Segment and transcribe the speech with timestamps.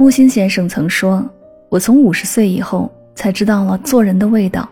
[0.00, 1.28] 木心先生曾说
[1.68, 4.66] ：“我从五十岁以后才知道了做人的味道。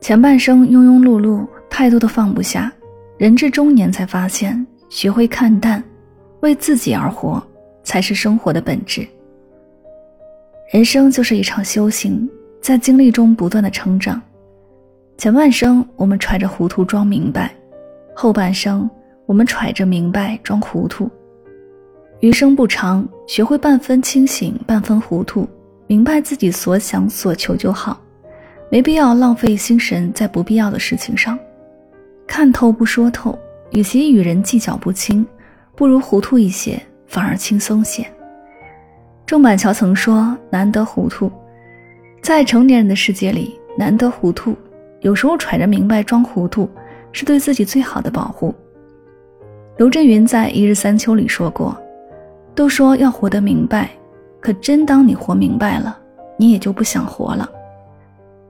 [0.00, 2.70] 前半生庸庸碌碌，太多的放不下；
[3.18, 5.84] 人至中年才发现，学会看淡，
[6.40, 7.40] 为自己而活，
[7.84, 9.06] 才是生活的本质。
[10.72, 12.26] 人生就是一场修行，
[12.62, 14.20] 在经历中不断的成长。
[15.18, 17.54] 前半生我们揣着糊涂装明白，
[18.14, 18.88] 后半生
[19.26, 21.10] 我们揣着明白装糊涂。”
[22.20, 25.46] 余生不长，学会半分清醒，半分糊涂，
[25.86, 28.00] 明白自己所想所求就好，
[28.70, 31.38] 没必要浪费心神在不必要的事情上。
[32.26, 33.38] 看透不说透，
[33.72, 35.26] 与其与人计较不清，
[35.74, 38.06] 不如糊涂一些，反而轻松些。
[39.26, 41.30] 郑板桥曾说：“难得糊涂，
[42.22, 44.56] 在成年人的世界里，难得糊涂。
[45.02, 46.68] 有时候揣着明白装糊涂，
[47.12, 48.54] 是对自己最好的保护。”
[49.76, 51.76] 刘震云在《一日三秋》里说过。
[52.56, 53.90] 都说要活得明白，
[54.40, 55.96] 可真当你活明白了，
[56.38, 57.48] 你也就不想活了。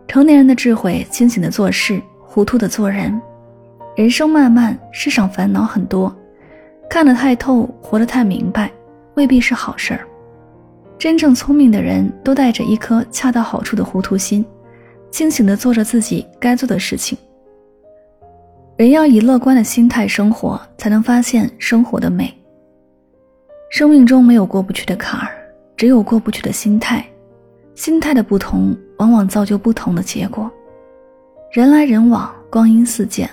[0.07, 3.21] 成年人的智慧，清醒的做事，糊涂的做人。
[3.97, 6.15] 人生漫漫，世上烦恼很多，
[6.89, 8.71] 看得太透，活得太明白，
[9.15, 10.07] 未必是好事儿。
[10.97, 14.45] 真正聪明的人都带着一颗恰到好处的糊涂心，
[15.11, 17.19] 清醒的做着自己该做的事情。
[18.77, 22.33] 人要以乐观的心态生活，才能发现生活的美。
[23.69, 25.28] 生命中没有过不去的坎儿，
[25.77, 27.05] 只有过不去的心态。
[27.75, 30.50] 心态的不同，往往造就不同的结果。
[31.53, 33.28] 人来人往，光阴似箭，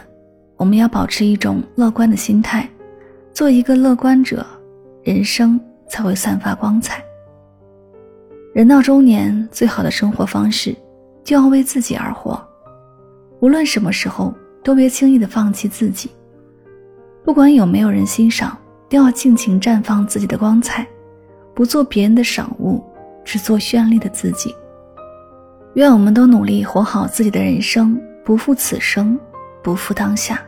[0.57, 2.67] 我们要保持一种乐观的心态，
[3.31, 4.45] 做一个乐观者，
[5.03, 7.01] 人生才会散发光彩。
[8.53, 10.75] 人到中年，最好的生活方式，
[11.23, 12.41] 就要为自己而活。
[13.39, 16.09] 无论什么时候，都别轻易的放弃自己。
[17.23, 18.57] 不管有没有人欣赏。
[18.95, 20.87] 要尽情绽放自己的光彩，
[21.55, 22.83] 不做别人的赏物，
[23.25, 24.55] 只做绚丽的自己。
[25.73, 29.19] 愿我们都努力活好自己的人生，不负此生，
[29.63, 30.39] 不负当下。